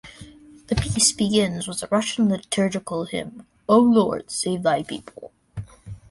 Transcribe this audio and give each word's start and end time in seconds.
The 0.65 0.73
piece 0.75 1.11
begins 1.11 1.67
with 1.67 1.83
a 1.83 1.87
Russian 1.91 2.29
liturgical 2.29 3.05
hymn, 3.05 3.45
"O 3.69 3.77
Lord, 3.77 4.31
Save 4.31 4.63
thy 4.63 4.81
People". 4.81 5.31